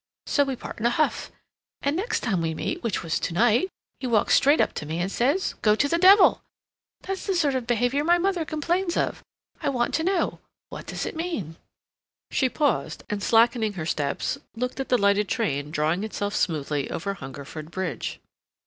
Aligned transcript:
So 0.25 0.43
we 0.43 0.55
part 0.55 0.79
in 0.79 0.87
a 0.87 0.89
huff; 0.89 1.29
and 1.83 1.95
next 1.95 2.21
time 2.21 2.41
we 2.41 2.55
meet, 2.55 2.81
which 2.81 3.03
was 3.03 3.19
to 3.19 3.35
night, 3.35 3.69
he 3.99 4.07
walks 4.07 4.33
straight 4.33 4.59
up 4.59 4.73
to 4.73 4.85
me, 4.87 4.97
and 4.97 5.11
says, 5.11 5.53
'Go 5.61 5.75
to 5.75 5.87
the 5.87 5.99
Devil!' 5.99 6.41
That's 7.03 7.27
the 7.27 7.35
sort 7.35 7.53
of 7.53 7.67
behavior 7.67 8.03
my 8.03 8.17
mother 8.17 8.43
complains 8.43 8.97
of. 8.97 9.23
I 9.61 9.69
want 9.69 9.93
to 9.93 10.03
know, 10.03 10.39
what 10.69 10.87
does 10.87 11.05
it 11.05 11.15
mean?" 11.15 11.55
She 12.31 12.49
paused 12.49 13.03
and, 13.11 13.21
slackening 13.21 13.73
her 13.73 13.85
steps, 13.85 14.39
looked 14.55 14.79
at 14.79 14.89
the 14.89 14.97
lighted 14.97 15.29
train 15.29 15.69
drawing 15.69 16.03
itself 16.03 16.33
smoothly 16.35 16.89
over 16.89 17.13
Hungerford 17.13 17.69
Bridge. 17.69 18.19